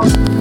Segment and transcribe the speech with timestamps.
[0.00, 0.39] Bye.